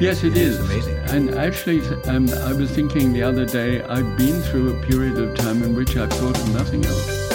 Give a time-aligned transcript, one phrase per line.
[0.00, 0.58] Yes, it is.
[0.58, 0.96] It's amazing.
[1.14, 5.36] And actually, um, I was thinking the other day, I've been through a period of
[5.36, 7.30] time in which I've thought of nothing else.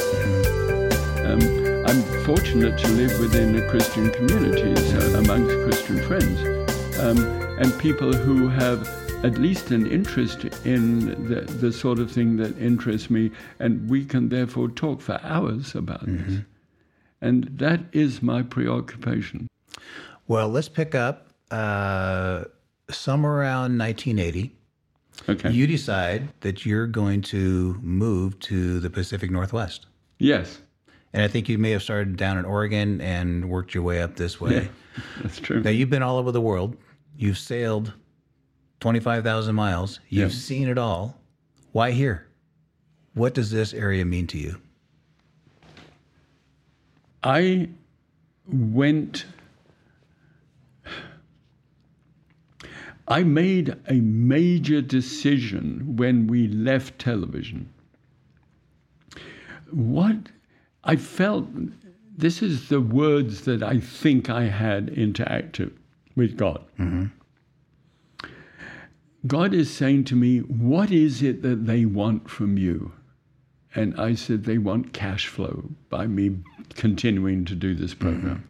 [1.25, 1.41] Um,
[1.87, 7.17] I'm fortunate to live within a Christian community, so amongst Christian friends, um,
[7.59, 8.87] and people who have
[9.23, 14.03] at least an interest in the, the sort of thing that interests me, and we
[14.03, 16.39] can therefore talk for hours about this.
[17.21, 19.47] And that is my preoccupation.
[20.27, 22.45] Well, let's pick up uh,
[22.89, 24.55] somewhere around 1980.
[25.27, 25.51] Okay.
[25.51, 29.85] You decide that you're going to move to the Pacific Northwest.
[30.17, 30.61] yes,
[31.13, 34.15] And I think you may have started down in Oregon and worked your way up
[34.15, 34.69] this way.
[35.21, 35.61] that's true.
[35.61, 36.77] Now, you've been all over the world.
[37.17, 37.93] You've sailed
[38.79, 39.99] 25,000 miles.
[40.09, 40.37] You've Yeah.
[40.37, 41.19] seen it all.
[41.73, 42.25] Why here?
[43.13, 44.61] What does this area mean to you?
[47.23, 47.69] I
[48.47, 49.25] went.
[53.09, 57.73] I made a major decision when we left television.
[59.71, 60.29] What
[60.83, 61.47] I felt,
[62.15, 65.73] this is the words that I think I had interactive
[66.15, 66.63] with God.
[66.77, 67.05] Mm-hmm.
[69.25, 72.91] God is saying to me, What is it that they want from you?
[73.75, 76.37] And I said, They want cash flow by me
[76.75, 78.47] continuing to do this program.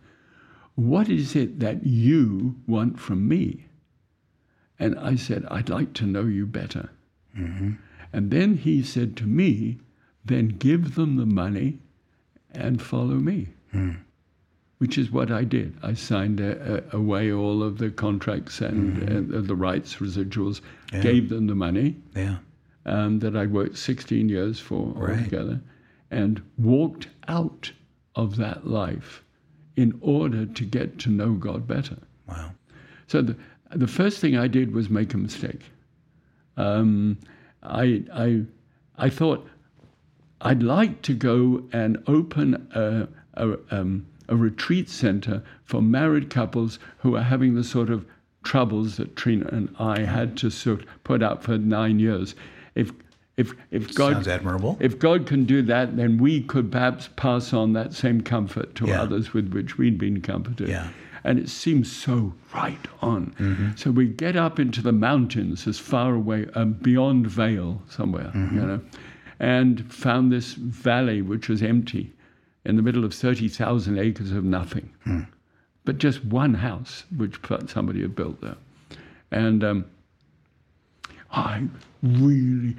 [0.77, 0.89] Mm-hmm.
[0.89, 3.69] What is it that you want from me?
[4.80, 6.89] And I said, I'd like to know you better.
[7.35, 9.80] And then he said to me,
[10.25, 11.80] Then give them the money
[12.52, 13.50] and follow me.
[14.80, 15.75] Which is what I did.
[15.83, 20.61] I signed a, a, away all of the contracts and uh, the rights, residuals,
[20.94, 21.02] Yeah.
[21.02, 22.38] gave them the money Yeah.
[22.85, 25.17] um, that I worked 16 years for Right.
[25.19, 25.59] altogether,
[26.09, 27.73] and walked out
[28.16, 29.22] of that life
[29.75, 31.97] in order to get to know God better.
[32.27, 32.52] Wow.
[33.07, 33.35] So the,
[33.72, 35.62] the first thing I did was make a mistake.
[36.58, 37.17] Um,
[37.64, 38.42] I, I,
[38.98, 39.48] I thought
[40.42, 46.79] I'd like to go and open a, a, um, a retreat center for married couples
[47.00, 48.06] who are having the sort of
[48.44, 52.35] troubles that Treena and I had to sort put up for nine years.
[52.75, 52.91] If,
[53.38, 54.78] if, if God Sounds admirable.
[54.79, 58.88] if God can do that, then we could perhaps pass on that same comfort to
[58.88, 59.02] Yeah.
[59.02, 60.69] others with which we'd been comforted.
[60.69, 60.90] Yeah.
[61.24, 63.34] And it seems so right on.
[63.78, 68.62] So we get up into the mountains as far away, um, beyond Vail somewhere, you
[68.62, 68.81] know,
[69.40, 72.13] and found this valley which was empty
[72.66, 74.90] in the middle of 30,000 acres of nothing.
[75.85, 78.58] But just one house which somebody had built there.
[79.31, 79.85] And um,
[81.31, 81.63] I
[82.03, 82.75] really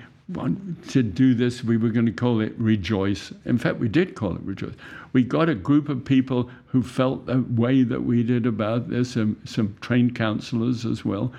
[0.88, 1.64] to do this.
[1.64, 3.32] We were going to call it Rejoice.
[3.44, 4.74] In fact, we did call it Rejoice.
[5.12, 9.16] We got a group of people who felt the way that we did about this,
[9.16, 11.32] and some trained counselors as well.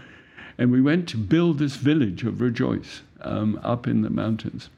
[0.58, 4.70] And we went to build this village of Rejoice um, up in the mountains.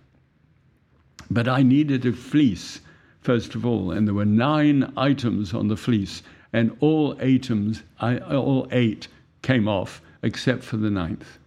[1.32, 2.82] But I needed a fleece,
[3.22, 8.18] first of all, and there were nine items on the fleece, and all items, I,
[8.20, 9.08] all eight
[9.42, 11.40] came off except for the ninth.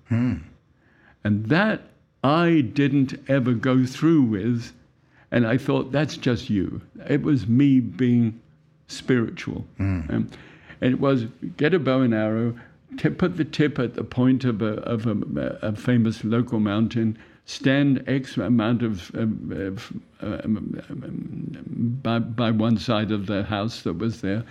[1.25, 1.83] And that
[2.27, 4.73] I didn't ever go through with.
[5.31, 6.81] And I thought, that's just you.
[7.09, 8.41] It was me being
[8.89, 9.65] spiritual.
[10.11, 10.31] Um,
[10.81, 11.27] and it was
[11.57, 12.55] get a bow and arrow,
[13.17, 18.03] put the tip at the point of a, of a, a famous local mountain, stand
[18.09, 23.99] X amount of, um, of um, um, by, by one side of the house that
[23.99, 24.43] was there,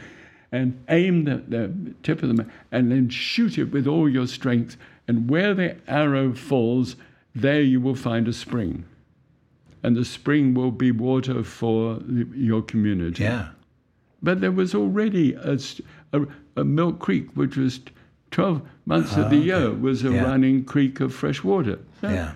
[0.52, 4.78] and aim the, the tip of them, and then shoot it with all your strength.
[5.08, 6.96] And where the arrow falls,
[7.35, 8.85] there you will find a spring.
[9.84, 12.00] And the spring will be water for
[12.34, 13.23] your community.
[13.23, 13.50] Yeah.
[14.23, 17.81] But there was already a Milk Creek, which was
[18.31, 20.23] 12 months of the oh, year, was a Yeah.
[20.23, 21.78] running creek of fresh water.
[22.01, 22.31] So, Yeah.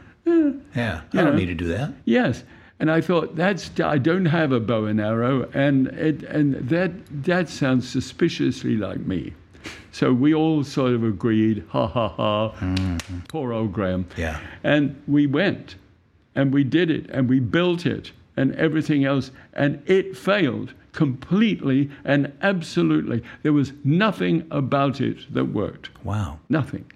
[0.76, 1.02] Yeah.
[1.14, 1.36] I don't know.
[1.36, 1.94] need to do that.
[2.06, 2.44] Yes.
[2.80, 6.92] And I thought that's I don't have a bow and arrow, and it and that
[7.24, 9.34] that sounds suspiciously like me.
[9.92, 13.20] So we all sort of agreed, ha ha ha, mm-hmm.
[13.28, 14.08] poor old Graham.
[14.18, 14.40] Yeah.
[14.64, 15.76] And we went,
[16.36, 21.90] and we did it, and we built it, and everything else, and it failed completely
[22.04, 23.24] and absolutely.
[23.44, 25.90] There was nothing about it that worked.
[26.04, 26.40] Wow.
[26.50, 26.92] Nothing.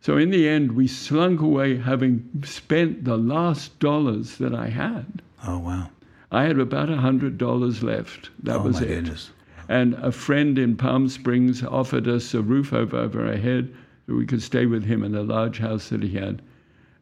[0.00, 5.22] So in the end, we slunk away having spent the last dollars that I had.
[5.46, 5.90] Oh, wow.
[6.32, 8.30] I had about a hundred dollars left.
[8.42, 8.88] That oh, was it.
[8.88, 9.30] goodness.
[9.70, 13.72] And a friend in Palm Springs offered us a roof over, over our head
[14.06, 16.42] so we could stay with him in a large house that he had.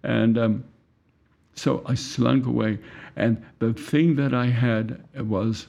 [0.02, 0.64] And um,
[1.54, 2.78] so I slunk away.
[3.16, 5.68] And the thing that I had was,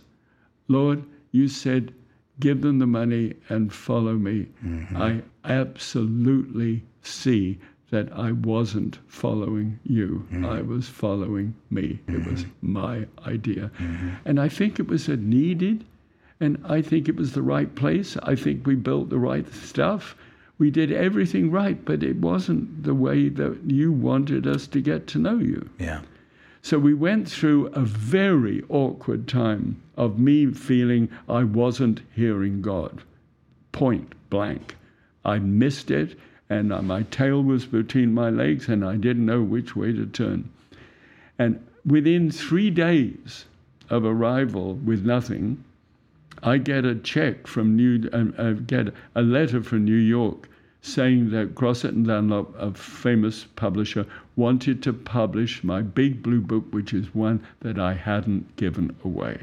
[0.68, 1.02] Lord,
[1.32, 1.94] you said,
[2.42, 4.98] give them the money and follow me, mm-hmm.
[4.98, 7.60] I absolutely see
[7.92, 10.28] that I wasn't following you.
[10.34, 10.46] Mm-hmm.
[10.46, 12.00] I was following me.
[12.10, 12.74] It was mm-hmm.
[12.74, 13.72] my idea.
[14.26, 15.86] And I think it was a needed,
[16.40, 18.16] and I think it was the right place.
[18.24, 20.16] I think we built the right stuff.
[20.58, 25.08] We did everything right, but it wasn't the way that you wanted us to get
[25.08, 25.70] to know you.
[25.80, 26.02] Yeah.
[26.62, 33.02] So we went through a very awkward time of me feeling I wasn't hearing God.
[33.72, 34.76] Point blank.
[35.24, 36.18] I missed it,
[36.50, 40.06] and uh, my tail was between my legs, and I didn't know which way to
[40.06, 40.50] turn.
[41.38, 43.46] And within three days
[43.90, 45.64] of arrival with nothing,
[46.44, 50.50] I get a check from New, uh, uh, get a letter from New York
[50.82, 54.06] saying that Grosset and Dunlap, a famous publisher,
[54.38, 59.40] wanted to publish my big blue book, which is one that I hadn't given away.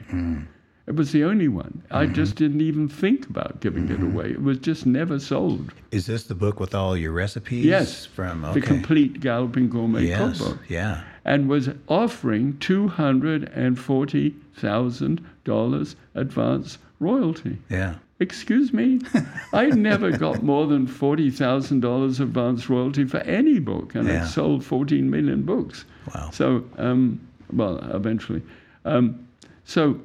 [0.87, 1.82] It was the only one.
[1.90, 4.31] I just didn't even think about giving it away.
[4.31, 5.72] It was just never sold.
[5.90, 7.64] Is this the book with all your recipes?
[7.66, 10.38] Yes, From the complete Galloping Gourmet yes.
[10.38, 11.02] cookbook, Yeah.
[11.25, 17.58] and was offering two hundred and forty thousand dollars advance royalty.
[17.69, 17.96] Yeah.
[18.19, 19.00] Excuse me,
[19.52, 24.25] I never got more than forty thousand dollars advance royalty for any book, and Yeah.
[24.25, 25.84] it sold fourteen million books.
[26.14, 26.31] Wow.
[26.32, 27.20] So, um,
[27.52, 28.40] well, eventually.
[28.87, 29.26] Um,
[29.66, 30.00] so,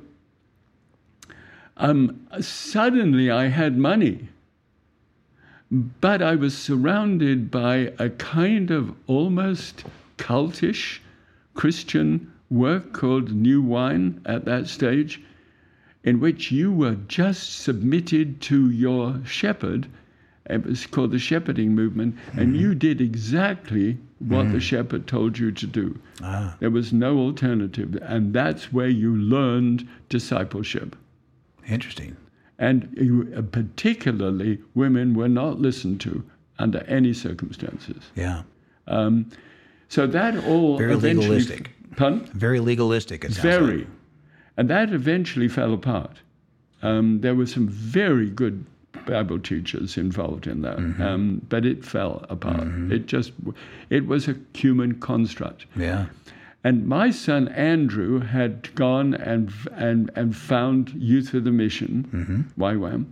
[1.77, 4.27] um, suddenly I had money,
[5.71, 9.85] but I was surrounded by a kind of almost
[10.17, 10.99] cultish
[11.53, 15.21] Christian work called New Wine at that stage,
[16.03, 19.88] in which you were just submitted to your shepherd.
[20.50, 25.51] It was called the shepherding movement, and you did exactly what the shepherd told you
[25.51, 25.98] to do.
[26.21, 26.56] Ah.
[26.59, 30.95] There was no alternative, and that's where you learned discipleship.
[31.68, 32.18] Interesting.
[32.59, 36.24] And you, uh, particularly, women were not listened to
[36.59, 38.12] under any circumstances.
[38.15, 38.44] Yeah.
[38.88, 39.30] Um,
[39.89, 41.71] so that all Very legalistic.
[41.95, 42.25] Pardon?
[42.33, 43.25] Very legalistic.
[43.25, 43.77] It sounds Very.
[43.80, 43.88] Like.
[44.57, 46.18] And that eventually fell apart.
[46.81, 48.65] Um, there were some very good
[49.06, 52.68] Bible teachers involved in that, um, but it fell apart.
[52.92, 53.31] It just,
[53.89, 55.65] it was a human construct.
[55.75, 56.07] Yeah.
[56.63, 63.06] And my son Andrew had gone and and and found Youth of the Mission, YWAM,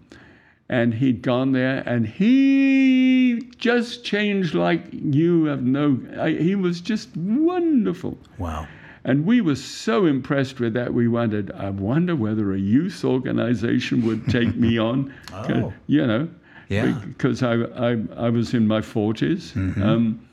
[0.70, 6.00] and he'd gone there, and he just changed like you have no.
[6.20, 8.20] I, he was just wonderful.
[8.38, 8.68] Wow.
[9.10, 14.06] And we were so impressed with that, we wondered, I wonder whether a youth organization
[14.06, 15.12] would take me on.
[15.34, 15.74] Oh.
[15.88, 16.30] You know,
[16.68, 16.92] Yeah.
[17.08, 19.58] because I, I, I was in my 40s.
[19.82, 20.30] Um,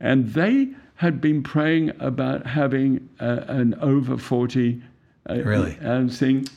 [0.00, 4.80] and they had been praying about having a, an over 40
[5.28, 5.76] uh, Really?
[5.82, 6.48] um, thing.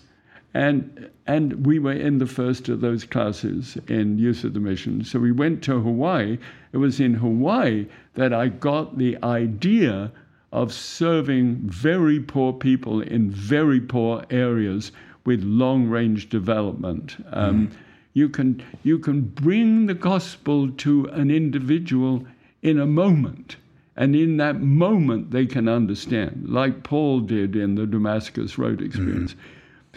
[0.54, 5.04] And, and we were in the first of those classes in Youth of the Mission.
[5.04, 6.38] So we went to Hawaii.
[6.72, 10.10] It was in Hawaii that I got the idea
[10.51, 14.92] of serving very poor people in very poor areas
[15.25, 17.18] with long range development.
[17.31, 17.72] Um,
[18.13, 22.25] you, can, you can bring the gospel to an individual
[22.62, 23.57] in a moment.
[23.96, 29.36] And in that moment, they can understand, like Paul did in the Damascus Road experience.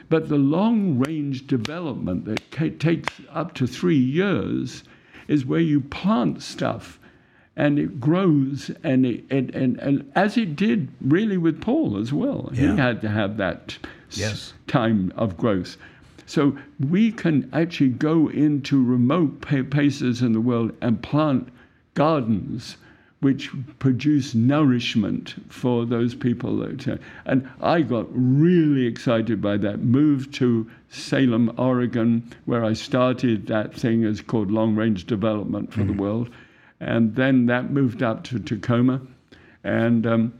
[0.08, 4.82] But the long range development that ca- takes up to three years
[5.28, 6.98] is where you plant stuff
[7.56, 12.12] and it grows and, it, and, and, and as it did really with Paul as
[12.12, 12.50] well.
[12.52, 12.72] Yeah.
[12.72, 13.78] He had to have that
[14.14, 14.52] Yes.
[14.66, 15.76] time of growth.
[16.26, 19.40] So we can actually go into remote
[19.70, 21.48] places in the world and plant
[21.94, 22.76] gardens
[23.20, 26.56] which produce nourishment for those people.
[26.56, 29.78] That, uh, and I got really excited by that.
[29.78, 35.84] Moved to Salem, Oregon, where I started that thing as called long range development for
[35.84, 35.98] the mm.
[35.98, 36.30] world.
[36.82, 39.00] And then that moved up to Tacoma.
[39.62, 40.34] And, um,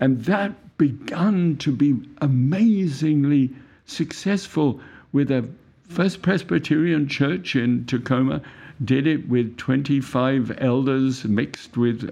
[0.00, 3.50] and that begun to be amazingly
[3.86, 4.80] successful
[5.12, 5.48] with a
[5.88, 8.42] First Presbyterian Church in Tacoma
[8.84, 12.10] did it with 25 elders mixed with,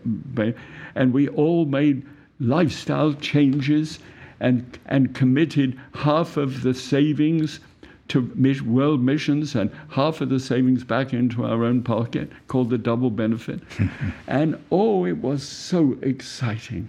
[0.94, 2.06] and we all made
[2.38, 3.98] lifestyle changes
[4.38, 7.58] and, and committed half of the savings
[8.08, 12.78] to world missions and half of the savings back into our own pocket, called the
[12.78, 13.60] double benefit.
[14.26, 16.88] and oh, it was so exciting.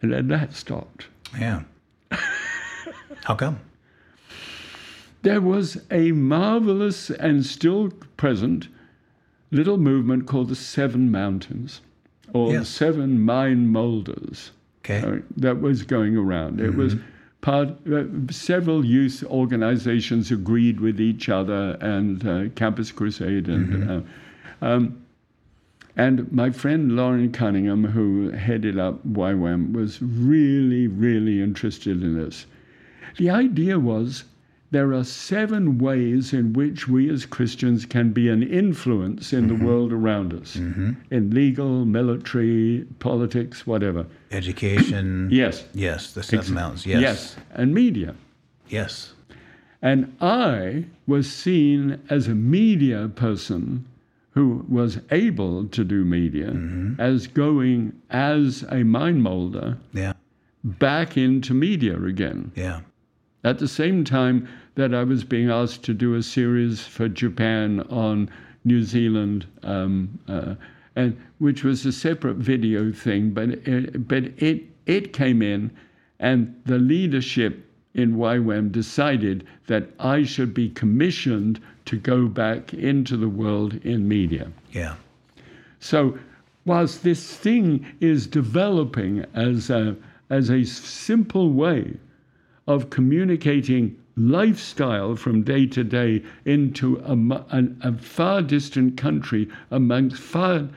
[0.00, 1.06] And then that stopped.
[1.38, 1.62] Yeah.
[3.24, 3.60] How come?
[5.22, 8.68] There was a marvelous and still present
[9.52, 11.80] little movement called the Seven Mountains,
[12.32, 12.68] or the Yes.
[12.68, 14.50] Seven Mind Molders,
[14.84, 15.00] Okay.
[15.06, 16.60] uh, that was going around.
[16.60, 16.96] It was
[17.42, 24.00] part, uh, several youth organizations agreed with each other, and uh, Campus Crusade, and uh,
[24.64, 25.04] um,
[25.96, 32.46] and my friend Loren Cunningham, who headed up YWAM, was really, really interested in this.
[33.18, 34.24] The idea was
[34.72, 39.54] there are seven ways in which we as Christians can be an influence in the
[39.54, 39.66] mm-hmm.
[39.66, 40.92] world around us mm-hmm.
[41.10, 44.06] in legal, military, politics, whatever.
[44.32, 45.28] Education.
[45.42, 45.64] Yes.
[45.74, 46.12] Yes.
[46.12, 46.86] The seven mountains.
[46.86, 47.00] Yes.
[47.00, 47.36] Yes.
[47.52, 48.14] And media.
[48.68, 49.12] Yes.
[49.82, 53.84] And I was seen as a media person
[54.30, 56.98] who was able to do media mm-hmm.
[56.98, 60.14] as going as a mind molder Yeah.
[60.64, 62.52] back into media again.
[62.54, 62.80] Yeah.
[63.44, 64.46] At the same time
[64.76, 68.30] that I was being asked to do a series for Japan on
[68.64, 70.54] New Zealand, um, uh,
[70.94, 75.70] and which was a separate video thing, but it, but it it came in,
[76.20, 83.16] and the leadership in YWAM decided that I should be commissioned to go back into
[83.16, 84.50] the world in media.
[84.72, 84.94] Yeah.
[85.80, 86.18] So,
[86.64, 89.96] whilst this thing is developing as a,
[90.30, 91.96] as a simple way
[92.66, 97.12] of communicating lifestyle from day to day into a,
[97.56, 100.68] an- a far distant country amongst far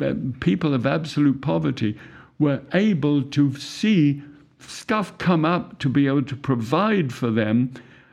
[0.00, 1.98] uh, people of absolute poverty,
[2.38, 4.22] we're able to see
[4.60, 7.72] stuff come up to be able to provide for them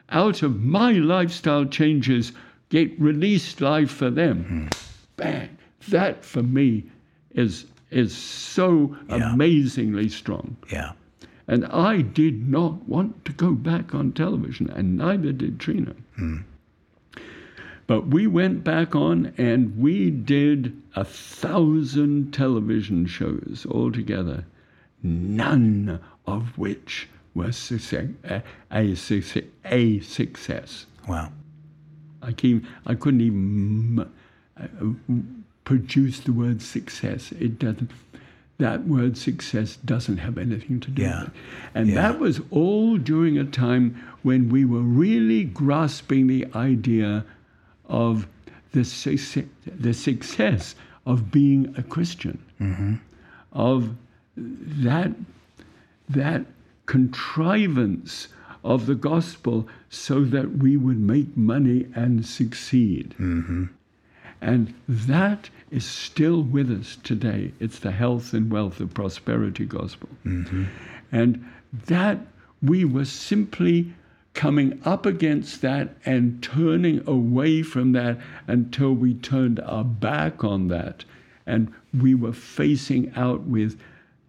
[0.09, 2.31] out of my lifestyle changes,
[2.69, 4.69] get released life for them.
[5.17, 5.50] Bang.
[5.89, 6.83] That for me
[7.33, 9.33] is is so Yeah.
[9.33, 10.57] amazingly strong.
[10.71, 10.91] Yeah.
[11.47, 15.95] And I did not want to go back on television, and neither did Treena.
[17.87, 24.45] But we went back on and we did a thousand television shows altogether,
[25.03, 30.87] none of which was success, a, a, success, a success.
[31.07, 31.31] Wow.
[32.23, 34.09] I, keep, I couldn't even
[34.59, 34.67] uh,
[35.63, 37.31] produce the word success.
[37.33, 37.91] It doesn't.
[38.57, 41.19] That word success doesn't have anything to do Yeah.
[41.25, 41.33] with it.
[41.74, 41.95] And Yeah.
[41.95, 47.25] that was all during a time when we were really grasping the idea
[47.89, 48.27] of
[48.71, 52.95] the, success, the success of being a Christian, mm-hmm.
[53.51, 53.95] of
[54.38, 55.12] that
[56.09, 56.45] that
[56.85, 58.27] contrivance
[58.63, 63.15] of the gospel so that we would make money and succeed.
[63.19, 63.65] Mm-hmm.
[64.41, 67.51] And that is still with us today.
[67.59, 70.09] It's the health and wealth of prosperity gospel.
[70.25, 70.65] Mm-hmm.
[71.11, 71.45] And
[71.87, 72.19] that
[72.61, 73.93] we were simply
[74.33, 80.67] coming up against that and turning away from that until we turned our back on
[80.67, 81.05] that.
[81.47, 83.79] And we were facing out with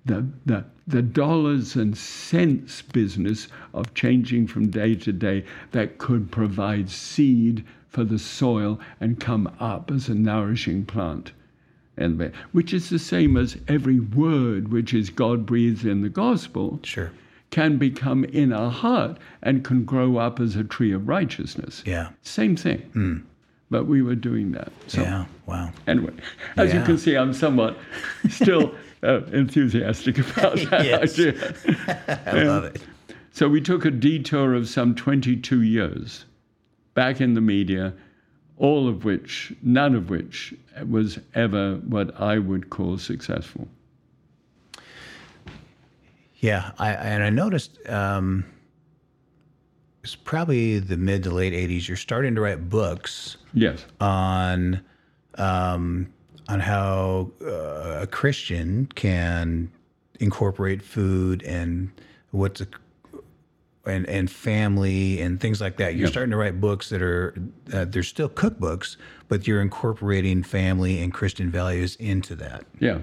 [0.05, 6.31] the, the, the dollars and cents business of changing from day to day that could
[6.31, 11.33] provide seed for the soil and come up as a nourishing plant.
[11.97, 16.79] And which is the same as every word which is God breathed in the gospel
[16.83, 17.11] Sure.
[17.51, 21.83] can become in our heart and can grow up as a tree of righteousness.
[21.87, 22.09] Yeah.
[22.23, 23.25] Same thing.
[23.71, 24.71] But we were doing that.
[24.89, 25.25] So Yeah.
[25.47, 25.71] Wow.
[25.87, 26.13] anyway,
[26.59, 27.77] as you can see, I'm somewhat
[28.29, 31.19] still uh, enthusiastic about that Yes.
[31.19, 31.55] idea.
[32.27, 32.83] I love it.
[33.33, 36.27] So we took a detour of some 22 years
[36.97, 37.93] back in the media,
[38.57, 40.53] all of which, none of which
[40.89, 43.69] was ever what I would call successful.
[46.39, 48.45] Yeah, I, and I noticed um,
[50.03, 51.87] it's probably the mid to late '80s.
[51.87, 53.85] You're starting to write books Yes.
[54.01, 54.81] on
[55.37, 56.13] um,
[56.49, 59.71] on how uh, a Christian can
[60.21, 61.91] incorporate food and
[62.31, 62.67] what's a,
[63.87, 65.95] and and family and things like that.
[65.95, 66.11] You're Yeah.
[66.13, 67.35] starting to write books that are
[67.73, 68.97] uh, they're still cookbooks,
[69.29, 72.65] but you're incorporating family and Christian values into that.
[72.81, 72.99] Yeah.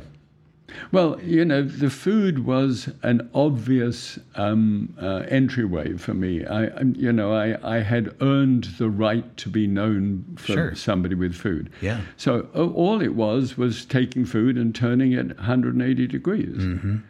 [0.91, 6.43] Well, you know, the food was an obvious um, uh, entryway for me.
[6.47, 6.63] I,
[6.95, 10.75] you know, I, I had earned the right to be known for Sure.
[10.75, 11.69] somebody with food.
[11.81, 12.01] Yeah.
[12.17, 16.65] So uh, all it was was taking food and turning it 180 degrees.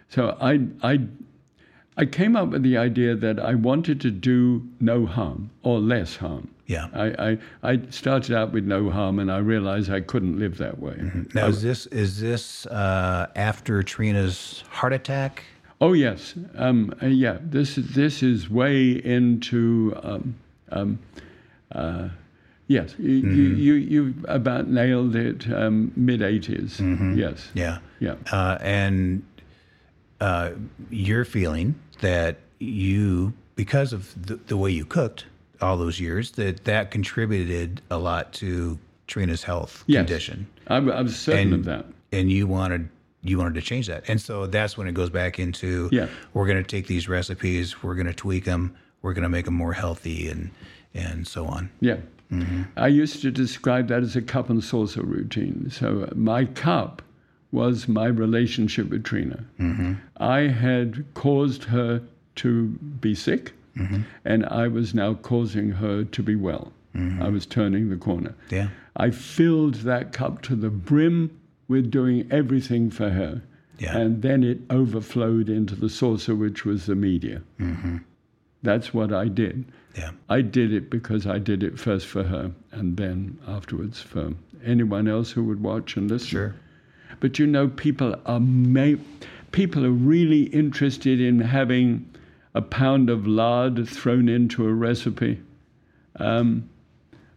[0.09, 0.99] So I, I,
[1.97, 6.15] I came up with the idea that I wanted to do no harm or less
[6.15, 6.49] harm.
[6.65, 6.87] Yeah.
[6.93, 10.79] I, I, I started out with no harm, and I realized I couldn't live that
[10.79, 10.97] way.
[11.33, 15.43] Now is this is this uh, after Treena's heart attack?
[15.81, 17.37] Oh yes, um, uh, yeah.
[17.41, 20.35] This is this is way into um,
[20.71, 20.99] um,
[21.73, 22.07] uh,
[22.67, 22.95] yes.
[22.97, 25.51] You, you you you about nailed it.
[25.51, 27.49] Um, Mid 80s Yes.
[27.53, 27.79] Yeah.
[27.99, 28.15] Yeah.
[28.31, 29.23] Uh, and
[30.23, 30.51] uh,
[30.89, 35.25] you're feeling that you because of the, the way you cooked
[35.61, 38.77] all those years that that contributed a lot to
[39.07, 39.99] Treena's health Yes.
[39.99, 41.85] condition, I, I was certain of that.
[42.11, 42.89] and you wanted
[43.25, 46.07] you wanted to change that, and so that's when it goes back into Yeah.
[46.33, 49.45] we're going to take these recipes, we're going to tweak them, we're going to make
[49.45, 50.51] them more healthy, and
[50.93, 51.69] and so on.
[51.79, 51.97] Yeah.
[52.77, 55.69] I used to describe that as a cup and saucer routine.
[55.69, 57.01] So my cup
[57.53, 59.45] was my relationship with Treena.
[59.59, 59.93] Mm-hmm.
[60.17, 62.01] I had caused her
[62.37, 62.67] to
[62.99, 64.01] be sick, mm-hmm.
[64.25, 66.73] and I was now causing her to be well.
[66.95, 67.21] Mm-hmm.
[67.21, 68.35] I was turning the corner.
[68.49, 73.41] Yeah, I filled that cup to the brim with doing everything for her.
[73.79, 73.97] Yeah.
[73.97, 77.41] And then it overflowed into the saucer, which was the media.
[78.61, 79.65] That's what I did.
[79.97, 84.33] yeah, I did it because I did it first for her and then afterwards for
[84.63, 86.27] anyone else who would watch and listen.
[86.27, 86.55] sure.
[87.23, 88.99] But you know, people are ma-
[89.53, 92.13] people are really interested in having
[92.53, 95.39] a pound of lard thrown into a recipe,
[96.17, 96.69] um,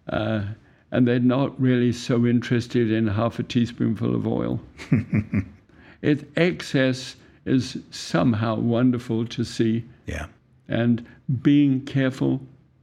[0.09, 0.43] uh,
[0.90, 4.61] and they're not really so interested in half a teaspoonful of oil.
[6.02, 7.14] it excess
[7.45, 10.26] is somehow wonderful to see, Yeah,
[10.66, 11.07] and
[11.43, 12.40] being careful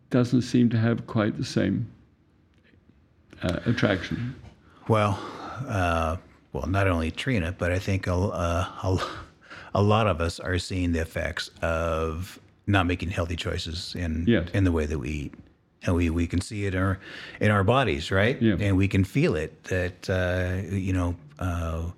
[0.10, 1.86] doesn't seem to have quite the same
[3.42, 4.34] uh, attraction.
[4.88, 5.20] Well,
[5.68, 6.16] uh,
[6.54, 8.98] well, not only Treena, but I think a, uh, a,
[9.76, 14.48] a lot of us are seeing the effects of not making healthy choices in Yes.
[14.54, 15.34] in the way that we eat,
[15.84, 17.00] and we, we can see it in our
[17.42, 18.42] in our bodies, right?
[18.42, 18.56] Yeah.
[18.60, 21.90] And we can feel it that uh, you know uh,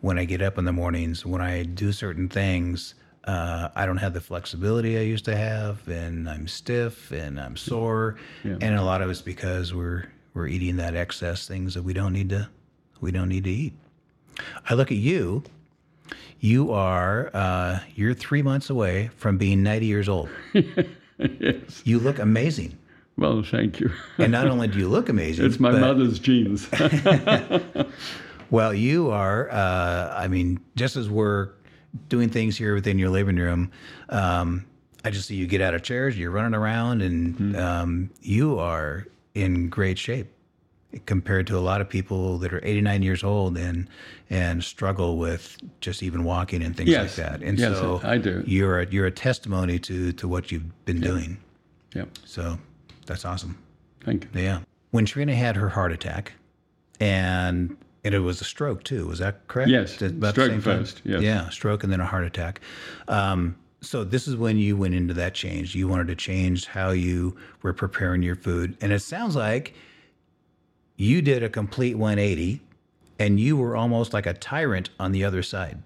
[0.00, 2.94] when I get up in the mornings, when I do certain things.
[3.26, 7.56] Uh, I don't have the flexibility I used to have, and I'm stiff and I'm
[7.56, 8.58] sore, Yeah.
[8.60, 12.12] and a lot of it's because we're we're eating that excess things that we don't
[12.12, 12.50] need to
[13.00, 13.72] we don't need to eat.
[14.68, 15.42] I look at you.
[16.40, 20.28] You are uh, you're three months away from being 90 years old.
[20.52, 21.82] yes.
[21.84, 22.76] You look amazing,
[23.16, 23.90] Well, thank you.
[24.18, 26.68] and not only do you look amazing, It's my but- mother's genes.
[28.50, 29.50] Well, you are.
[29.50, 31.48] Uh, I mean, just as we're
[32.08, 33.72] doing things here within your living room,
[34.10, 34.64] um,
[35.04, 39.06] I just see you get out of chairs, you're running around, and um, you are
[39.34, 40.28] in great shape
[41.06, 43.88] compared to a lot of people that are 89 years old and
[44.30, 47.18] and struggle with just even walking and things Yes.
[47.18, 47.42] like that.
[47.42, 48.42] And Yes, so I do.
[48.46, 51.38] You're a, you're a testimony to to what you've been doing.
[51.94, 52.08] yep.
[52.24, 52.58] So
[53.06, 53.58] that's awesome.
[54.04, 54.40] Thank you.
[54.40, 54.60] Yeah.
[54.90, 56.32] When Treena had her heart attack,
[57.00, 59.70] and and it was a stroke too, was that correct?
[59.70, 61.22] Yes, about stroke first, yes.
[61.22, 62.60] Yeah, stroke and then a heart attack.
[63.08, 65.74] Um, so this is when you went into that change.
[65.74, 69.74] You wanted to change how you were preparing your food, and it sounds like
[70.96, 72.60] you did a complete 180,
[73.18, 75.82] and you were almost like a tyrant on the other side.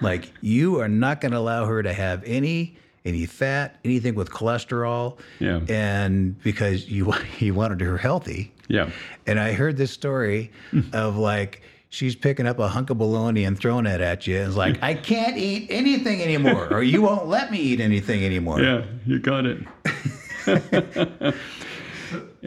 [0.00, 4.30] Like you are not going to allow her to have any any fat, anything with
[4.30, 5.60] cholesterol, Yeah.
[5.68, 8.52] and because you you wanted her healthy.
[8.68, 8.90] Yeah.
[9.26, 10.80] And I heard this story hmm.
[10.92, 14.38] of like she's picking up a hunk of bologna and throwing it at you.
[14.38, 18.24] And it's like I can't eat anything anymore, or you won't let me eat anything
[18.24, 18.60] anymore.
[18.60, 19.58] Yeah, you got it.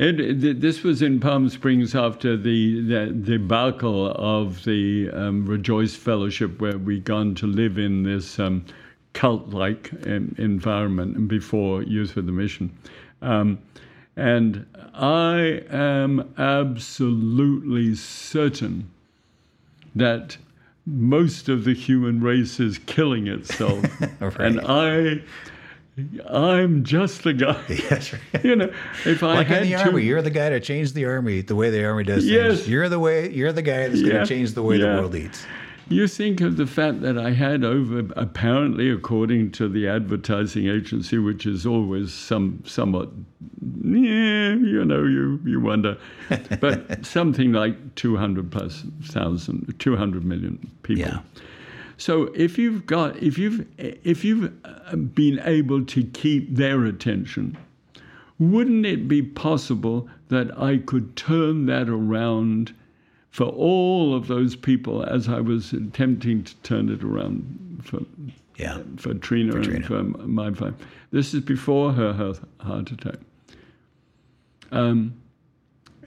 [0.01, 6.62] It, this was in Palm Springs after the, the debacle of the um, Rejoice Fellowship,
[6.62, 8.63] where we'd gone to live in this um,
[9.12, 12.73] cult-like um, environment before Youth for the Mission.
[13.21, 13.59] Um,
[14.15, 18.89] and I am absolutely certain
[19.95, 20.38] that
[20.85, 23.83] most of the human race is killing itself.
[24.39, 25.21] And I,
[26.29, 27.62] I'm just the guy.
[27.69, 28.43] Yes, right.
[28.43, 28.71] You know,
[29.05, 31.41] if I Like had in the to, army, you're the guy to change the army
[31.41, 32.57] the way the army does Yes.
[32.57, 32.69] things.
[32.69, 33.29] You're the way.
[33.31, 34.95] You're the guy that's going to change the way Yeah.
[34.95, 35.45] the world eats.
[35.89, 41.17] you think of the fact that I had over, apparently, according to the advertising agency,
[41.17, 43.09] which is always some somewhat,
[43.83, 45.97] yeah, you know, you you wonder,
[46.59, 51.01] but something like 200 plus thousand, 200 million people.
[51.01, 51.19] Yeah.
[51.99, 57.57] So if you've got if you've if you've uh, been able to keep their attention,
[58.39, 62.73] wouldn't it be possible that I could turn that around
[63.31, 67.99] for all of those people as I was attempting to turn it around for
[68.57, 68.77] Yeah.
[68.95, 69.85] for Treena and Treena.
[69.85, 70.75] for my family.
[71.12, 73.19] This is before her heart heart attack.
[74.71, 75.15] Um,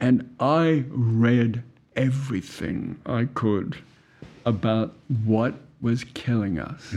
[0.01, 1.63] and I read
[1.97, 3.77] everything I could
[4.47, 6.95] about what was killing us.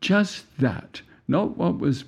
[0.00, 2.04] Just that, not what was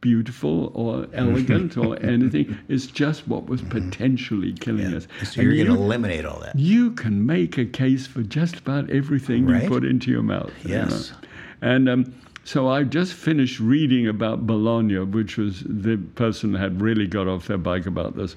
[0.00, 2.56] beautiful or elegant or anything.
[2.68, 5.06] It's just what was potentially killing us.
[5.24, 6.58] So And you're going to eliminate all that.
[6.58, 9.64] you can make a case for just about everything Right.
[9.64, 10.52] you put into your mouth.
[10.64, 11.10] you Yes.
[11.10, 11.16] know.
[11.62, 17.06] And um, so I just finished reading about Bologna, which was the person had really
[17.06, 18.36] got off their bike about this,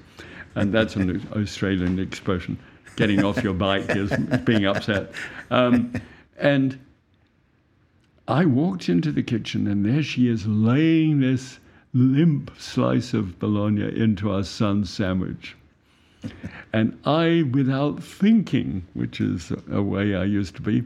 [0.56, 2.58] and that's an Australian expression.
[2.96, 4.12] Getting off your bike is
[4.44, 5.10] being upset,
[5.50, 5.92] um,
[6.36, 6.78] and
[8.26, 11.58] I walked into the kitchen, and there she is laying this
[11.92, 15.56] limp slice of bologna into our son's sandwich.
[16.72, 20.84] And I, without thinking, which is a way I used to be,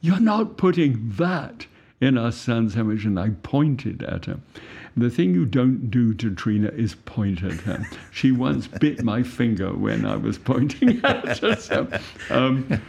[0.00, 1.66] you're not putting that
[2.00, 3.04] in our son's sandwich.
[3.04, 4.40] And I pointed at her.
[4.96, 7.86] The thing you don't do to Treena is point at her.
[8.10, 11.56] She once bit my finger when I was pointing at her.
[11.56, 11.86] So,
[12.30, 12.82] um,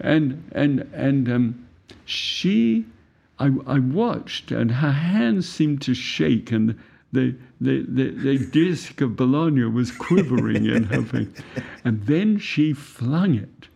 [0.00, 1.61] and and and um,
[2.04, 2.84] she
[3.38, 6.78] I, I watched, and her hands seemed to shake, and
[7.12, 11.28] the, the, the, the disc of Bologna was quivering in her face.
[11.84, 13.68] And then she flung it.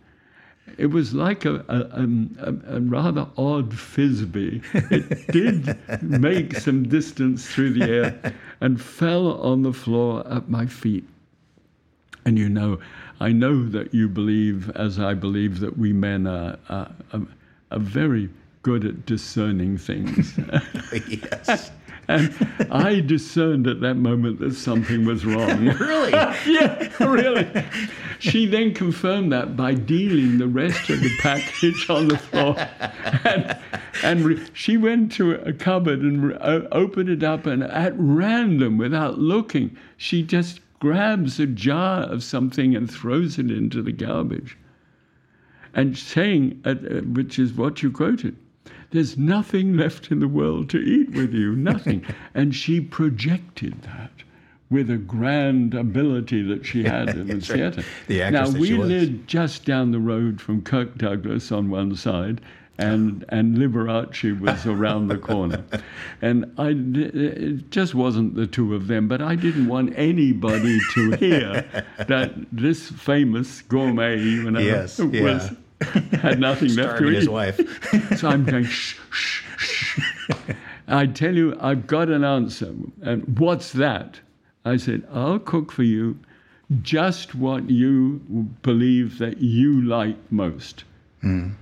[0.77, 2.07] It was like a, a,
[2.45, 4.61] a, a rather odd frisbee.
[4.73, 10.65] It did make some distance through the air and fell on the floor at my
[10.65, 11.05] feet.
[12.25, 12.79] And you know,
[13.19, 17.21] I know that you believe, as I believe, that we men are, are, are,
[17.71, 18.29] are very
[18.61, 20.37] good at discerning things.
[21.07, 21.71] yes.
[22.07, 22.33] and
[22.69, 25.65] I discerned at that moment that something was wrong.
[25.79, 26.11] really?
[26.11, 27.65] yeah, really.
[28.19, 32.55] She then confirmed that by dealing the rest of the package on the floor.
[33.23, 33.57] And,
[34.03, 38.77] and re- she went to a cupboard and re- opened it up, and at random,
[38.77, 44.57] without looking, she just grabs a jar of something and throws it into the garbage.
[45.73, 46.75] And saying, uh,
[47.13, 48.35] which is what you quoted,
[48.91, 52.05] there's nothing left in the world to eat with you, nothing.
[52.33, 54.11] and she projected that
[54.69, 57.83] with a grand ability that she had in the theatre.
[58.07, 62.41] The now, we lived just down the road from Kirk Douglas on one side,
[62.77, 65.63] and and Liberace was around the corner,
[66.21, 69.07] and I it just wasn't the two of them.
[69.07, 71.65] But I didn't want anybody to hear
[72.07, 76.01] that this famous gourmet, you know, yes, was yeah.
[76.17, 77.15] had nothing left to Starving eat.
[77.15, 78.17] his wife.
[78.17, 79.99] So I'm going, shh, shh, shh.
[80.87, 82.73] I tell you, I've got an answer.
[83.01, 84.19] And what's that?
[84.65, 86.17] I said, I'll cook for you
[86.81, 88.19] just what you
[88.61, 90.83] believe that you like most.
[91.23, 91.53] Mm.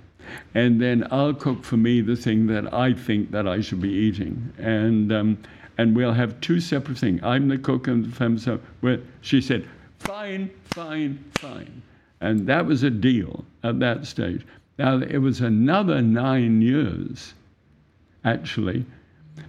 [0.53, 3.91] And then I'll cook for me the thing that I think that I should be
[3.91, 4.53] eating.
[4.57, 5.37] And, um,
[5.77, 7.21] and we'll have two separate things.
[7.23, 8.37] I'm the cook and the femme.
[8.37, 9.67] So where she said,
[9.99, 11.81] fine, fine, fine.
[12.21, 14.45] And that was a deal at that stage.
[14.77, 17.33] Now, it was another nine years,
[18.23, 18.85] actually,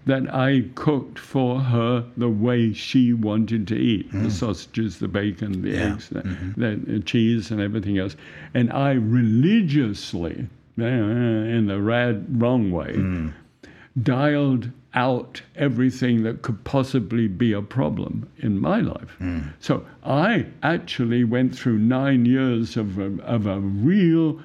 [0.07, 4.23] that I cooked for her the way she wanted to eat mm.
[4.23, 5.93] the sausages, the bacon, the yeah.
[5.93, 6.93] eggs, the, mm-hmm.
[6.93, 8.17] the, cheese, and everything else.
[8.55, 13.33] And I religiously, in the rad, wrong way, mm.
[14.03, 19.17] dialed out everything that could possibly be a problem in my life.
[19.21, 19.53] Mm.
[19.61, 24.41] So I actually went through nine years of a, of a real,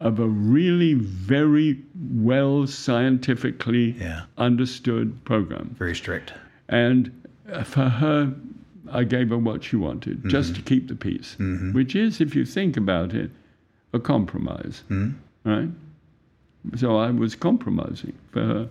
[0.00, 4.22] of a really very well scientifically yeah.
[4.38, 5.74] understood program.
[5.78, 6.32] Very strict.
[6.68, 7.10] And
[7.64, 8.32] for her,
[8.92, 10.28] I gave her what she wanted, mm-hmm.
[10.28, 11.72] just to keep the peace, mm-hmm.
[11.72, 13.30] which is, if you think about it,
[13.92, 15.16] a compromise, mm-hmm.
[15.46, 15.70] Right?
[16.76, 18.68] So I was compromising for her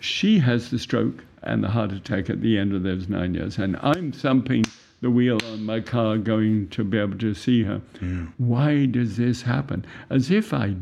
[0.00, 3.58] she has the stroke and the heart attack at the end of those nine years.
[3.58, 4.64] And I'm thumping
[5.00, 7.80] the wheel on my car going to be able to see her.
[8.00, 8.32] Mm.
[8.38, 9.84] Why does this happen?
[10.10, 10.74] As if I,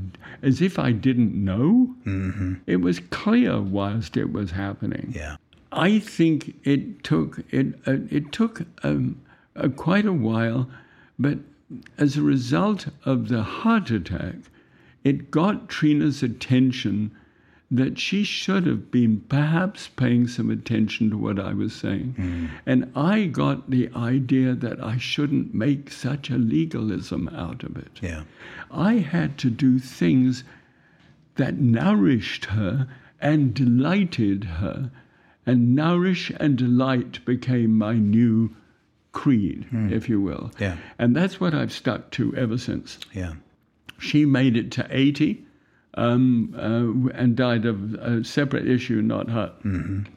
[0.42, 1.94] as if I didn't know.
[2.06, 2.54] Mm-hmm.
[2.66, 5.12] It was clear whilst it was happening.
[5.14, 5.36] Yeah.
[5.72, 9.20] I think it took it uh, it took um,
[9.56, 10.70] uh, quite a while,
[11.18, 11.38] but
[11.98, 14.36] as a result of the heart attack,
[15.06, 17.12] it got Treena's attention
[17.70, 22.16] that she should have been perhaps paying some attention to what I was saying.
[22.18, 22.50] Mm.
[22.66, 28.00] And I got the idea that I shouldn't make such a legalism out of it.
[28.02, 28.24] Yeah.
[28.68, 30.42] I had to do things
[31.36, 32.88] that nourished her
[33.20, 34.90] and delighted her.
[35.46, 38.56] And nourish and delight became my new
[39.12, 39.92] creed, mm.
[39.92, 40.50] if you will.
[40.58, 40.78] Yeah.
[40.98, 42.98] And that's what I've stuck to ever since.
[43.12, 43.34] Yeah.
[43.98, 45.44] She made it to 80
[45.94, 49.52] um, uh, and died of a separate issue, not her.
[49.64, 50.12] Mm-hmm.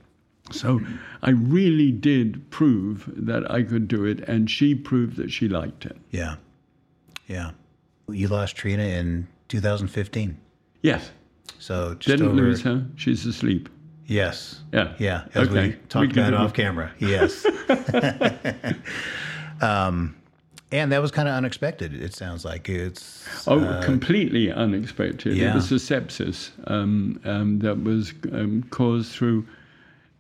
[0.52, 0.82] So
[1.22, 5.86] I really did prove that I could do it, and she proved that she liked
[5.86, 5.98] it.
[6.12, 6.36] Yeah.
[7.28, 7.52] Yeah.
[8.10, 10.38] You lost Treena in 2015.
[10.82, 11.12] Yes.
[11.60, 12.86] So just didn't over, lose her.
[12.96, 13.70] She's asleep.
[14.08, 14.62] Yes.
[14.74, 14.94] Yeah.
[14.98, 15.26] Yeah.
[15.36, 15.68] As Okay.
[15.70, 16.92] we talked We about off camera.
[16.98, 17.46] Yes.
[19.62, 20.16] um,
[20.72, 21.94] And that was kind of unexpected.
[22.00, 23.28] It sounds like it's.
[23.48, 25.36] Oh, uh, completely unexpected.
[25.36, 25.52] yeah.
[25.52, 29.48] It was a sepsis um, um, that was um, caused through.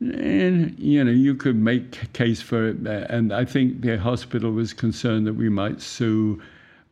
[0.01, 3.97] And you know, you could make a case for it, uh, and I think the
[3.99, 6.41] hospital was concerned that we might sue,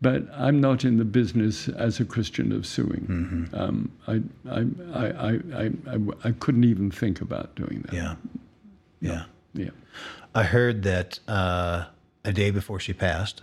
[0.01, 3.49] but I'm not in the business as a Christian of suing.
[3.53, 7.93] Um, I, I, I, I, I, I, I couldn't even think about doing that.
[7.93, 8.15] yeah.
[8.99, 9.23] Yeah.
[9.53, 9.69] Yeah.
[10.35, 11.85] I heard that uh,
[12.25, 13.41] a day before she passed,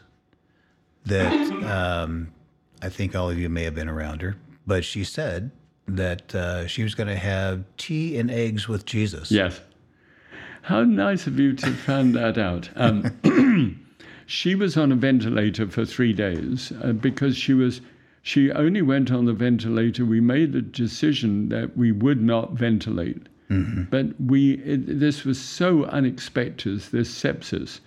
[1.07, 1.33] that
[1.65, 2.33] um,
[2.83, 4.37] I think all of you may have been around her,
[4.67, 5.51] but she said
[5.87, 9.31] that uh, she was going to have tea and eggs with Jesus.
[9.31, 9.61] Yes.
[10.63, 12.71] How nice of you to find that out.
[12.75, 13.79] Um,
[14.27, 17.81] she was on a ventilator for three days uh, because she was.
[18.23, 20.07] She only went on the ventilator.
[20.07, 23.29] We made the decision that we would not ventilate,
[23.91, 24.55] but we.
[24.55, 26.81] It, this was so unexpected.
[26.81, 27.81] This sepsis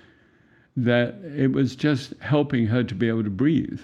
[0.78, 3.82] that it was just helping her to be able to breathe.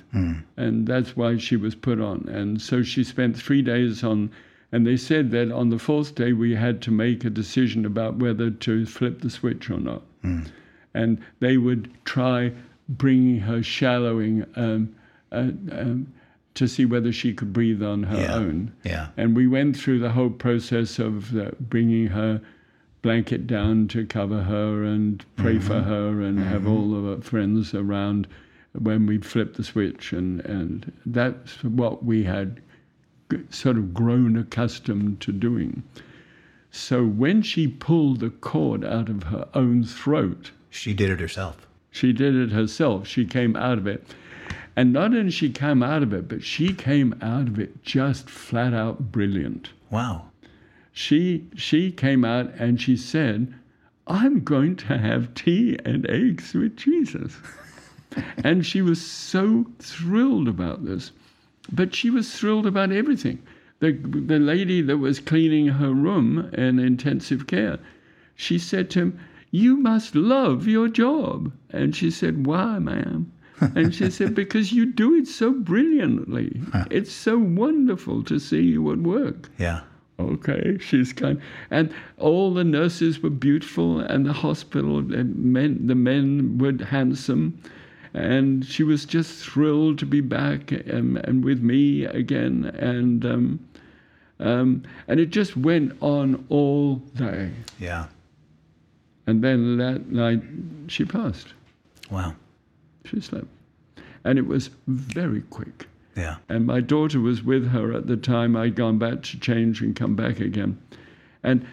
[0.58, 2.30] And that's why she was put on.
[2.30, 4.30] And so she spent three days on,
[4.72, 8.18] and they said that on the fourth day we had to make a decision about
[8.18, 10.04] whether to flip the switch or not.
[10.94, 12.52] And they would try
[12.88, 14.96] bringing her shallowing um,
[15.32, 16.14] uh, um,
[16.54, 18.36] to see whether she could breathe on her Yeah.
[18.36, 18.72] own.
[18.84, 19.08] Yeah.
[19.18, 22.40] And we went through the whole process of uh, bringing her
[23.04, 25.90] blanket down to cover her and pray for mm-hmm.
[25.90, 27.06] her and have all mm-hmm.
[27.06, 28.28] of her friends around
[28.72, 30.12] when we flipped the switch.
[30.12, 32.60] And, and that's what we had
[33.52, 35.84] sort of grown accustomed to doing.
[36.72, 41.68] So when she pulled the cord out of her own throat, She did it herself.
[41.92, 43.08] she did it herself.
[43.08, 44.08] She came out of it.
[44.76, 48.28] And not only she came out of it, but she came out of it just
[48.28, 49.70] flat out brilliant.
[49.92, 50.32] Wow.
[50.96, 53.52] She she came out and she said,
[54.06, 57.36] "I'm going to have tea and eggs with Jesus."
[58.44, 61.12] and she was so thrilled about this.
[61.72, 63.40] But she was thrilled about everything.
[63.80, 67.80] The the lady that was cleaning her room in intensive care,
[68.36, 73.96] she said to him, "You must love your job." And she said, "Why, ma'am?" and
[73.96, 76.62] she said, "Because you do it so brilliantly.
[76.92, 79.82] It's so wonderful to see you at work." Yeah.
[80.20, 85.96] Okay, she's kind, and all the nurses were beautiful, and the hospital the men, the
[85.96, 87.60] men were handsome,
[88.14, 93.60] and she was just thrilled to be back and, and with me again, and um,
[94.40, 97.50] um, and it just went on all day,
[97.80, 98.06] Yeah.
[99.26, 100.44] and then that night
[100.88, 101.54] she passed.
[102.12, 102.36] Wow.
[103.06, 103.48] She slept,
[104.24, 105.88] and it was very quick.
[106.16, 106.38] Yeah.
[106.50, 108.56] And my daughter was with her at the time.
[108.56, 110.78] I'd gone back to change and come back again.
[111.44, 111.66] And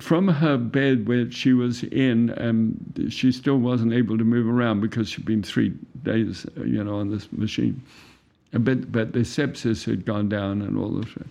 [0.00, 2.76] from her bed where she was in, um,
[3.08, 6.96] she still wasn't able to move around because she'd been three days, uh, you know,
[6.96, 7.82] on this machine.
[8.54, 11.26] Uh, But, but the sepsis had gone down and all of that.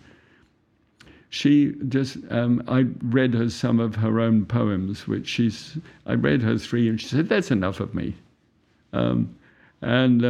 [1.29, 6.41] She just, um, I read her some of her own poems, which she's, I read
[6.41, 8.15] her three, and she said, That's enough of me.
[8.93, 9.35] Um,
[9.81, 10.23] and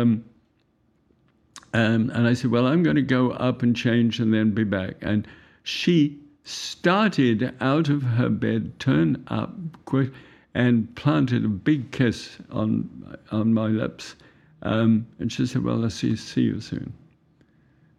[1.77, 4.51] um, um, and I said, Well, I'm going to go up and change and then
[4.51, 4.95] be back.
[5.01, 5.27] And
[5.63, 9.53] she started out of her bed, turned up
[9.85, 10.11] quick,
[10.53, 14.15] and planted a big kiss on, on my lips.
[14.63, 16.93] Um, and she said, Well, I'll see, see you soon.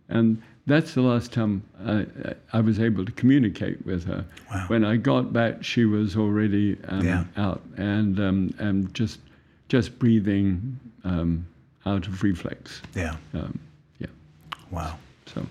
[0.08, 2.06] And that's the last time I,
[2.52, 4.24] I was able to communicate with her.
[4.50, 4.64] Wow.
[4.68, 7.24] When I got back, she was already um, Yeah.
[7.36, 9.20] out and, um, and just,
[9.68, 11.46] just breathing um,
[11.86, 12.82] out of reflex.
[12.94, 13.16] Yeah.
[14.70, 14.96] Wow.
[15.26, 15.46] So,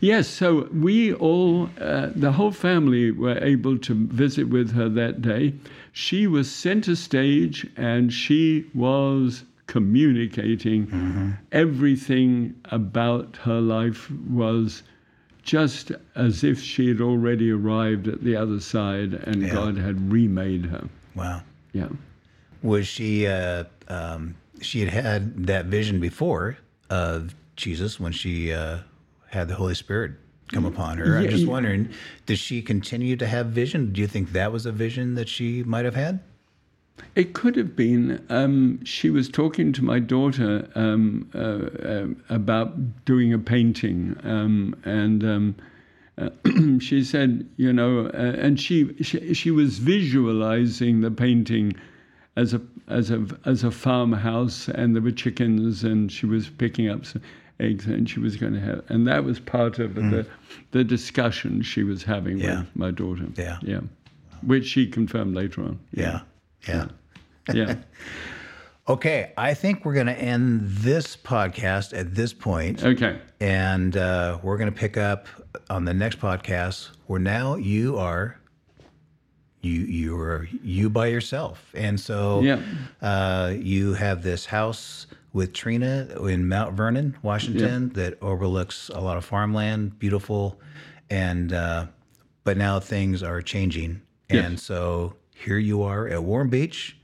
[0.00, 5.22] yes, so we all, uh, the whole family, were able to visit with her that
[5.22, 5.54] day.
[5.92, 11.36] She was center stage and she was communicating.
[11.52, 14.82] Everything about her life was
[15.42, 19.52] just as if she had already arrived at the other side and Yeah.
[19.54, 20.88] God had remade her.
[21.14, 21.42] Wow.
[21.72, 21.88] Yeah.
[22.62, 23.26] Was she?
[23.26, 26.56] Uh, um, she had had that vision before
[26.90, 28.78] of Jesus when she uh,
[29.30, 30.12] had the Holy Spirit
[30.52, 31.18] come upon her.
[31.18, 31.50] I'm just yeah.
[31.50, 31.90] wondering,
[32.26, 33.92] does she continue to have vision?
[33.92, 36.20] Do you think that was a vision that she might have had?
[37.14, 38.24] It could have been.
[38.30, 44.74] Um, she was talking to my daughter um, uh, um about doing a painting, um,
[44.84, 45.56] and um,
[46.16, 46.30] uh,
[46.78, 51.74] she said, you know, uh, and she, she she was visualizing the painting
[52.36, 56.88] as a as a as a farmhouse, and there were chickens, and she was picking
[56.88, 57.20] up some
[57.60, 60.26] eggs, and she was going to have, and that was part of the
[60.72, 62.60] the discussion she was having Yeah.
[62.60, 63.26] with my daughter.
[63.36, 63.58] Yeah.
[63.62, 63.80] yeah,
[64.42, 65.78] which she confirmed later on.
[65.92, 66.20] Yeah.
[66.68, 66.88] Yeah.
[67.52, 67.76] yeah.
[68.88, 73.18] Okay, I think we're going to end this podcast at this point, Okay.
[73.40, 75.26] and uh, we're going to pick up
[75.68, 78.38] on the next podcast where now you are
[79.60, 82.60] you you are you by yourself, and so Yeah.
[83.02, 89.18] uh, you have this house with Treena in Mount Vernon, Washington, that overlooks a lot
[89.18, 90.58] of farmland, beautiful,
[91.10, 91.86] and uh,
[92.44, 94.44] but now things are changing, Yes.
[94.46, 96.96] and so here you are at Warm Beach,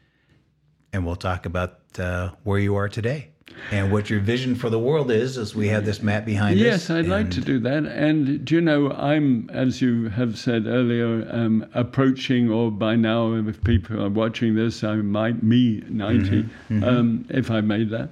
[0.95, 3.32] and we'll talk about uh, where you are today
[3.71, 5.39] and what your vision for the world is.
[5.39, 6.65] As we have this map behind us.
[6.65, 7.85] Yes, I'd like to do that.
[7.87, 13.33] And do you know, I'm, as you have said earlier, um, approaching, or by now,
[13.35, 16.47] if people are watching this, I might me 90,
[16.85, 18.11] Um, if I made that.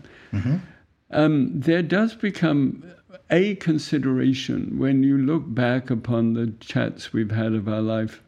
[1.13, 2.85] Um, there does become
[3.31, 8.23] a consideration when you look back upon the chats we've had of our life.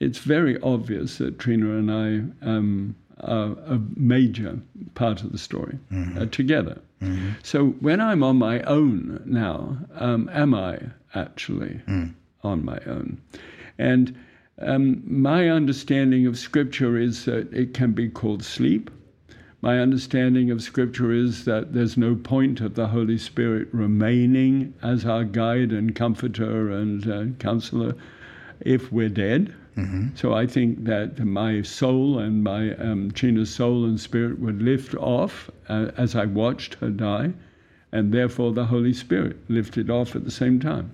[0.00, 2.46] It's very obvious that Treena and I
[3.24, 4.58] um, a major
[4.94, 5.78] part of the story
[6.18, 6.80] uh, together.
[7.42, 10.78] So when I'm on my own now, um, am I
[11.14, 11.80] actually
[12.42, 13.20] on my own?
[13.78, 14.16] And
[14.60, 18.90] um, my understanding of Scripture is that it can be called sleep.
[19.60, 25.04] My understanding of Scripture is that there's no point of the Holy Spirit remaining as
[25.04, 27.94] our guide and comforter and uh, counselor
[28.60, 29.52] if we're dead.
[30.14, 34.94] So I think that my soul and my um, Treena's soul and spirit would lift
[34.94, 37.32] off uh, as I watched her die,
[37.90, 40.92] and therefore the Holy Spirit lifted off at the same time.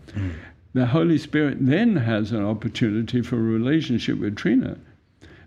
[0.73, 4.79] The Holy Spirit then has an opportunity for a relationship with Treena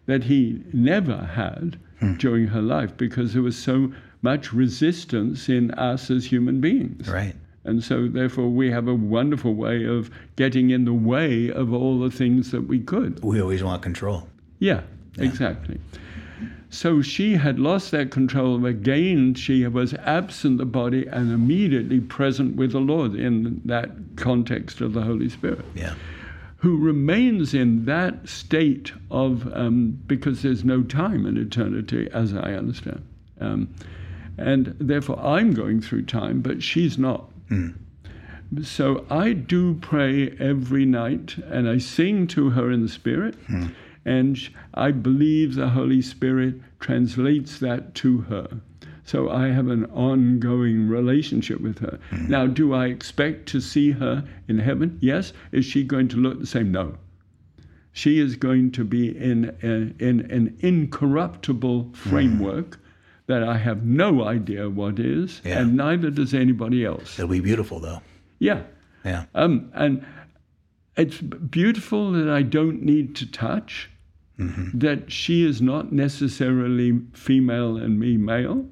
[0.05, 1.79] that he never had
[2.17, 7.07] during her life because there was so much resistance in us as human beings.
[7.07, 7.35] right.
[7.65, 11.99] And so, therefore, we have a wonderful way of getting in the way of all
[11.99, 13.23] the things that we could.
[13.23, 14.27] We always want control.
[14.59, 14.81] Yeah,
[15.17, 15.79] exactly.
[16.69, 18.65] So she had lost that control.
[18.65, 24.81] Again, she was absent the body and immediately present with the Lord in that context
[24.81, 25.93] of the Holy Spirit Yeah.
[26.57, 32.53] who remains in that state of, um, because there's no time in eternity, as I
[32.53, 33.01] understand.
[33.39, 33.67] Um,
[34.37, 37.29] and therefore, I'm going through time, but she's not.
[37.53, 38.65] Mm.
[38.65, 43.35] So I do pray every night and I sing to her in the Spirit.
[44.05, 44.37] And
[44.73, 48.47] I believe the Holy Spirit translates that to her.
[49.05, 51.99] So I have an ongoing relationship with her.
[52.11, 52.29] Mm.
[52.29, 54.97] Now, do I expect to see her in heaven?
[55.01, 55.33] Yes.
[55.51, 56.71] Is she going to look the same?
[56.71, 56.97] No.
[57.91, 61.95] She is going to be in, a, in an incorruptible mm.
[61.95, 62.79] framework
[63.33, 65.59] that I have no idea what is, Yeah.
[65.59, 67.17] and neither does anybody else.
[67.17, 68.01] It'll be beautiful though.
[68.39, 68.61] Yeah.
[69.05, 69.25] Yeah.
[69.35, 70.05] Um, and
[70.95, 73.89] it's beautiful that I don't need to touch,
[74.37, 78.65] that she is not necessarily female and me male.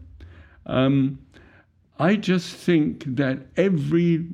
[0.66, 1.20] Um,
[2.00, 4.26] I just think that every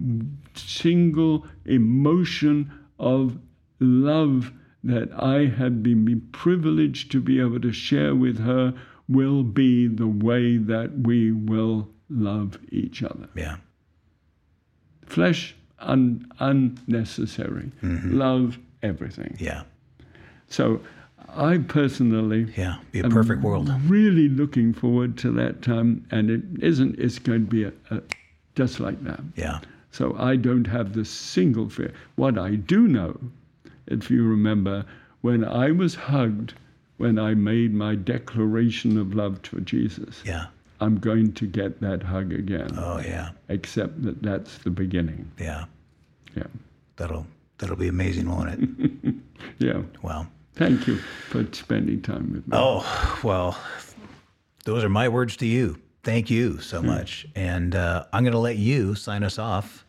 [0.56, 3.38] single emotion of
[3.80, 4.52] love
[4.84, 8.74] that I have been, been privileged to be able to share with her
[9.10, 13.58] will be the way that we will love each other Yeah.
[15.06, 18.18] flesh un, unnecessary mm-hmm.
[18.18, 19.64] love everything Yeah.
[20.48, 20.82] so
[21.30, 22.78] i personally Yeah.
[22.92, 23.70] Be a perfect world.
[23.88, 28.02] really looking forward to that time and it isn't it's going to be a, a,
[28.56, 29.60] just like that Yeah.
[29.92, 33.20] so i don't have the single fear what i do know
[33.88, 34.86] if you remember
[35.22, 36.54] when i was hugged
[36.98, 40.48] when i made my declaration of love to jesus Yeah.
[40.82, 43.30] i'm going to get that hug again Oh yeah.
[43.50, 45.66] except that that's the beginning Yeah.
[46.36, 46.44] yeah
[46.98, 47.28] That'll
[47.60, 49.16] that'll be amazing, won't it?
[49.60, 50.28] yeah Well.
[50.56, 50.98] Thank you
[51.30, 52.52] for spending time with me.
[52.54, 53.56] Oh, well,
[54.66, 55.78] those are my words to you.
[56.04, 57.28] Thank you so much.
[57.36, 59.86] And uh, I'm going to let you sign us off,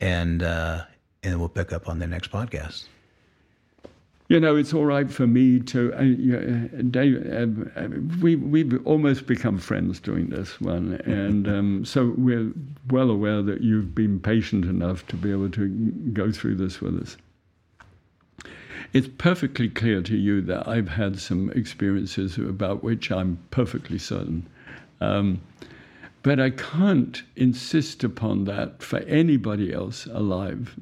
[0.00, 0.84] and uh,
[1.22, 2.84] and we'll pick up on the next podcast.
[4.34, 5.94] You know, it's all right for me to.
[5.96, 7.24] Uh, you- uh, Dave,
[7.76, 7.86] uh,
[8.20, 12.52] we we've almost become friends doing this one, and um, so we're
[12.90, 15.68] well aware that you've been patient enough to be able to
[16.12, 17.16] go through this with us.
[18.92, 24.48] It's perfectly clear to you that I've had some experiences about which I'm perfectly certain.
[25.00, 25.42] Um,
[26.24, 30.76] but I can't insist upon that for anybody else alive.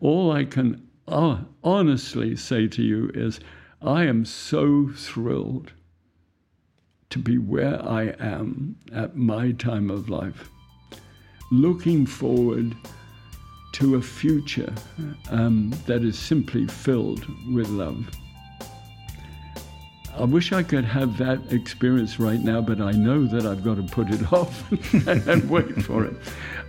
[0.00, 3.40] All I can honestly say to you is
[3.80, 5.72] I am so thrilled
[7.10, 10.48] to be where I am at my time of life,
[11.50, 12.74] looking forward
[13.72, 14.72] to a future
[15.30, 18.08] um, that is simply filled with love.
[20.16, 23.76] I wish I could have that experience right now, but I know that I've got
[23.76, 24.70] to put it off
[25.06, 26.16] and wait for it.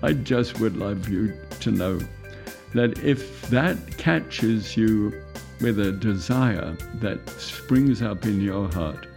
[0.01, 1.99] I just would love you to know
[2.74, 5.13] that if that catches you
[5.61, 9.07] with a desire that springs up in your heart,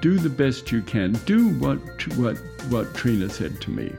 [0.00, 1.12] do the best you can.
[1.24, 1.78] Do what
[2.16, 2.36] what
[2.68, 3.92] what Treena said to me.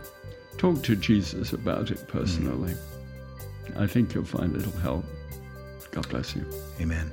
[0.58, 2.74] Talk to Jesus about it personally.
[2.74, 3.82] Mm.
[3.82, 5.06] I think you'll find it'll help.
[5.92, 6.46] God bless you.
[6.82, 7.12] Amen.